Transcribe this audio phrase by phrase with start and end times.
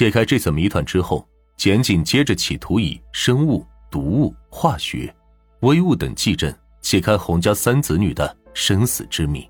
[0.00, 1.28] 解开这层谜团之后，
[1.58, 5.14] 简警接着企图以生物、毒物、化学、
[5.60, 9.46] 微物等技阵解开洪家三子女的生死之谜。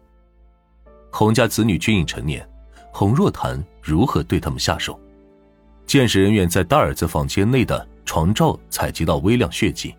[1.12, 2.44] 洪家子女均已成年，
[2.90, 4.98] 洪若潭如何对他们下手？
[5.86, 9.94] 鉴识人员在大儿子房间内的床罩采集到微量血迹，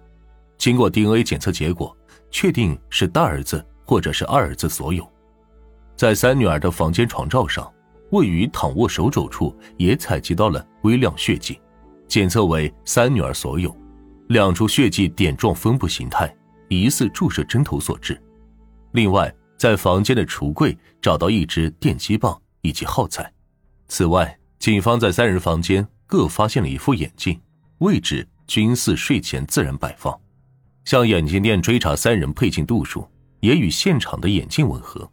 [0.57, 1.95] 经过 DNA 检测结果，
[2.29, 5.09] 确定是大儿子或者是二儿子所有。
[5.95, 7.71] 在三女儿的房间床罩上，
[8.11, 11.59] 位于躺卧手肘处也采集到了微量血迹，
[12.07, 13.75] 检测为三女儿所有。
[14.27, 16.33] 两处血迹点状分布形态
[16.69, 18.21] 疑似注射针头所致。
[18.93, 23.31] 另外，在房间的橱柜找到一支电击棒以及耗材。
[23.87, 27.39] 此外，警方在三人房间各发现了一副眼镜，
[27.79, 30.17] 位置均似睡前自然摆放。
[30.85, 33.07] 向眼镜店追查三人配镜度数，
[33.41, 35.09] 也与现场的眼镜吻合。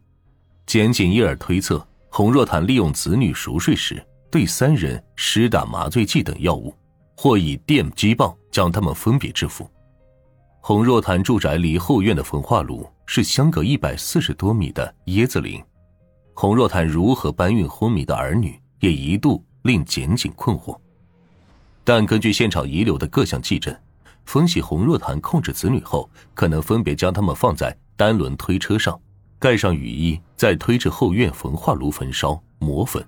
[0.65, 6.75] 检警一耳推测，洪若潭利用子女熟睡时对三人施打麻醉剂等药物，
[7.17, 9.71] 或以电击棒将他们分别制服。
[10.61, 12.89] 洪若潭住宅离后院的焚化炉。
[13.11, 15.65] 是相隔一百四十多米的椰子林，
[16.35, 20.79] 洪若潭如何搬运昏迷的儿女，也一度令检警困惑。
[21.85, 23.75] 但根据现场遗留的各项迹证，
[24.27, 29.01] 分析洪若潭控制子女后，可能分别将他们放在单轮推车上，
[29.39, 33.05] 盖上雨衣，再推至后院焚化炉焚烧磨粉。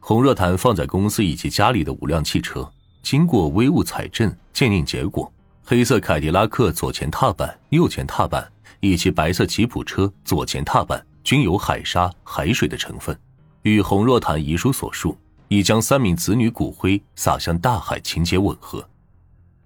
[0.00, 2.68] 洪若潭放在公司以及家里的五辆汽车，
[3.02, 5.32] 经过微物采证鉴定结果，
[5.64, 8.50] 黑色凯迪拉克左前踏板、右前踏板。
[8.80, 13.18] 以及白色吉普车左前踏板均有海沙、海水的成分，
[13.62, 15.16] 与洪若潭遗书所述
[15.48, 18.86] 已将三名子女骨灰撒向大海情节吻合。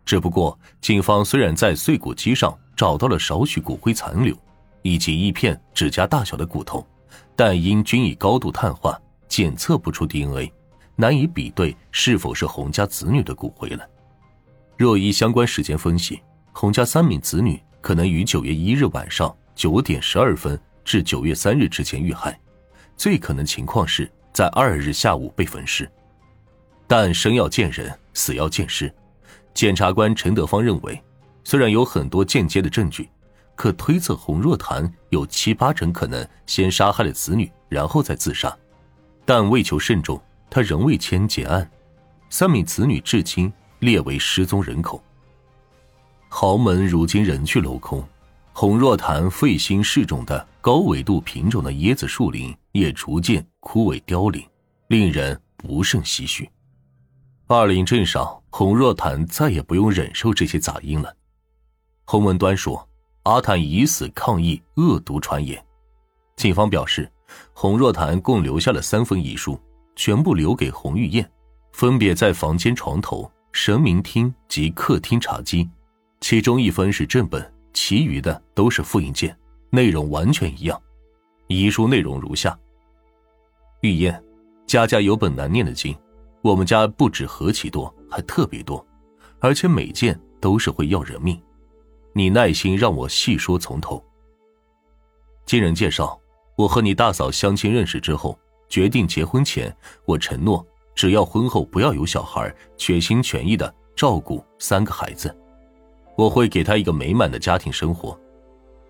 [0.06, 4.34] 只不过，警方虽然在碎骨机上找到了少许骨灰残留，
[4.82, 6.86] 以及一片指甲大小的骨头，
[7.34, 10.52] 但因均已高度碳化，检测不出 DNA，
[10.96, 13.88] 难以比对是否是洪家子女的骨灰了。
[14.76, 16.20] 若依相关时间分析，
[16.52, 17.60] 洪家三名子女。
[17.82, 22.38] 可能于九月一日晚上九点十二分至九月三日之前遇害，
[22.94, 25.90] 最可能情况是在二日下午被焚尸。
[26.86, 28.94] 但生要见人，死要见尸。
[29.54, 31.02] 检察官陈德芳认为，
[31.42, 33.08] 虽然有很多间接的证据，
[33.60, 38.56] 可推测洪若潭有七八成可能先杀害了子女，然后再自杀。
[39.26, 41.70] 但为求慎重，他仍未签结案。
[42.31, 45.04] 三名子女至今列为失踪人口。
[46.31, 48.03] 豪门如今人去楼空，
[48.54, 54.43] 洪若潭费心试种的高纬度品种的椰子树林也逐渐枯萎凋零，
[54.88, 56.49] 令人不胜唏嘘。
[57.47, 61.15] 二林镇上，洪若潭再也不用忍受这些杂音了。
[62.06, 62.88] 洪文端说
[63.25, 65.62] ：“阿坦以死，抗议恶毒传言。”
[66.36, 67.10] 警方表示，
[67.53, 69.60] 洪若潭共留下了三封遗书，
[69.94, 71.31] 全部留给洪玉燕，
[71.72, 75.69] 分别在房间床头、神明厅及客厅茶几。
[76.20, 79.37] 其中一封是正本，其余的都是复印件，
[79.70, 80.81] 内容完全一样。
[81.47, 82.58] 遗书内容如下：
[83.82, 84.22] 玉燕，
[84.66, 85.97] 家家有本难念的经，
[86.42, 88.84] 我们家不止何其多，还特别多，
[89.41, 91.41] 而且每件都是会要人命。
[92.12, 94.03] 你耐心让我细说从头。
[95.47, 96.19] 经人介绍，
[96.56, 98.38] 我和你大嫂相亲认识之后，
[98.69, 105.34] 决定结婚前，我承诺只要婚后不要有小孩，全心全意的照顾三个孩子。
[106.16, 108.19] 我会给他一个美满的家庭生活，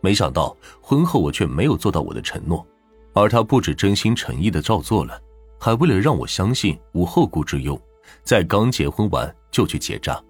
[0.01, 2.67] 没想到婚后我却没有做到我的承诺，
[3.13, 5.21] 而他不止真心诚意的照做了，
[5.59, 7.81] 还为了让我相信无后顾之忧，
[8.25, 10.21] 在刚结婚完就去结扎。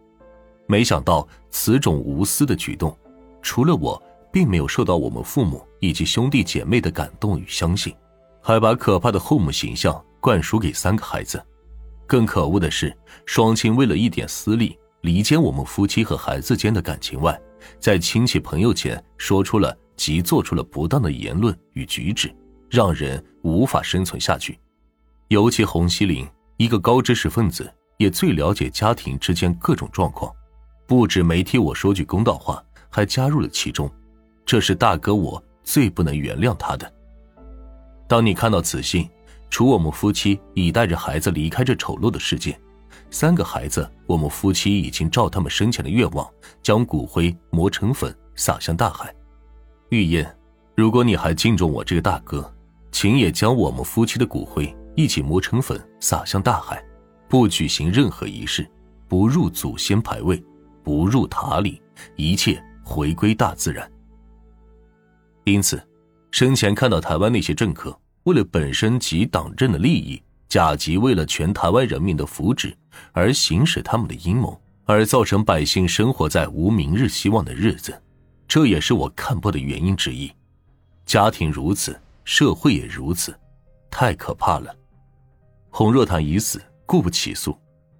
[0.70, 2.97] 没想到此种无私的举动，
[3.42, 4.00] 除了我，
[4.32, 7.92] 并没有受到我们父母以及兄弟姐妹的感动与相信，
[8.41, 11.44] 还把可怕的后母形象灌输给三个孩子。
[12.06, 14.78] 更可恶的是，双亲为了一点私利。
[15.00, 17.37] 离间我们夫妻和孩子间的感情外，
[17.81, 22.32] 在亲戚朋友前说出了及做出了不当的言论与举止，
[22.69, 24.56] 让人无法生存下去。
[25.28, 30.31] 尤其洪锡林，一个高知识分子，也最了解家庭之间各种状况，
[30.90, 33.88] 不止没替我说句公道话，还加入了其中。
[34.44, 36.92] 这是大哥我最不能原谅他的。
[38.08, 39.08] 当你看到此信，
[39.50, 42.60] 除我们夫妻已带着孩子离开这丑陋的世界。
[43.08, 46.28] 三个孩子，我们夫妻已经照他们生前的愿望，
[46.60, 49.14] 将骨灰磨成粉，撒向大海。
[49.90, 50.28] 玉燕，
[50.75, 52.52] 如果你还敬重我这个大哥，
[52.90, 56.84] 请也将我们夫妻的骨灰一起磨成粉，撒向大海，
[57.28, 58.69] 不举行任何仪式，
[59.06, 60.42] 不入祖先牌位，
[60.82, 61.81] 不入塔里，
[62.17, 63.91] 一切回归大自然。
[65.44, 65.82] 因此，
[66.31, 70.23] 生前看到台湾那些政客为了本身及党政的利益。
[70.49, 72.75] 甲级为了全台湾人民的福祉
[73.12, 77.97] 而行使他们的阴谋，而造成百姓生活在无明日希望的日子，
[78.49, 80.29] 这也是我看破的原因之一。
[81.06, 83.33] 家庭如此，社会也如此，
[83.93, 84.75] 太可怕了。
[85.69, 87.56] 洪若潭已死，故不起诉。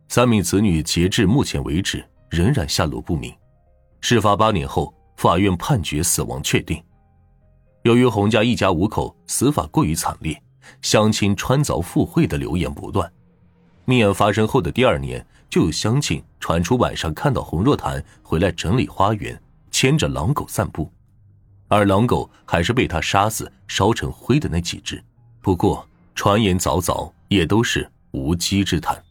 [0.09, 3.35] 三名子女截至目前为止仍然下落不明。
[4.01, 6.83] 事发八年后，法院判决死亡确定。
[7.83, 10.41] 由于洪家一家五口死法过于惨烈，
[10.83, 13.11] 乡亲穿凿附会的流言不断。
[13.85, 19.39] 命案发生后的第二年，就有乡亲传出晚上看到洪若潭回来整理花园，
[19.71, 20.91] 牵着狼狗散步，
[21.69, 25.03] 而狼狗还是被他杀死、烧成灰的那几只。
[25.41, 29.03] 不过传言凿凿，也都是无稽之谈。